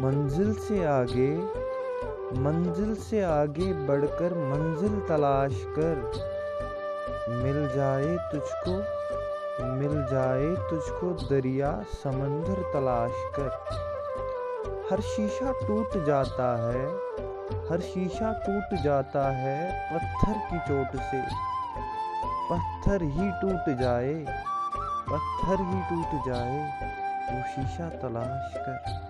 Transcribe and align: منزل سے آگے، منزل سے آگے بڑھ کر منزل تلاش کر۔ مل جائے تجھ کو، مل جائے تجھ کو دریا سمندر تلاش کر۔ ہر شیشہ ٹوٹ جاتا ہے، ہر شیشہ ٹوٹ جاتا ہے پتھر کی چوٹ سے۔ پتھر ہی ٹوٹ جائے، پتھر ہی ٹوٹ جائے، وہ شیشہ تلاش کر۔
منزل 0.00 0.54
سے 0.54 0.86
آگے، 0.86 1.36
منزل 2.36 2.94
سے 2.94 3.24
آگے 3.24 3.72
بڑھ 3.86 4.04
کر 4.18 4.32
منزل 4.34 5.00
تلاش 5.06 5.66
کر۔ 5.76 5.94
مل 7.28 7.66
جائے 7.74 8.16
تجھ 8.32 8.64
کو، 8.64 8.80
مل 9.64 10.00
جائے 10.10 10.54
تجھ 10.70 10.92
کو 11.00 11.12
دریا 11.30 11.80
سمندر 12.02 12.62
تلاش 12.72 13.36
کر۔ 13.36 13.48
ہر 14.90 15.00
شیشہ 15.16 15.66
ٹوٹ 15.66 16.06
جاتا 16.06 16.58
ہے، 16.58 16.86
ہر 17.70 17.78
شیشہ 17.78 18.32
ٹوٹ 18.46 18.84
جاتا 18.84 19.38
ہے 19.38 19.70
پتھر 19.90 20.32
کی 20.50 20.56
چوٹ 20.68 20.96
سے۔ 21.10 21.20
پتھر 22.50 23.00
ہی 23.00 23.30
ٹوٹ 23.42 23.80
جائے، 23.80 24.24
پتھر 25.06 25.56
ہی 25.60 25.80
ٹوٹ 25.90 26.26
جائے، 26.26 26.60
وہ 27.30 27.42
شیشہ 27.56 27.96
تلاش 28.00 28.54
کر۔ 28.54 29.07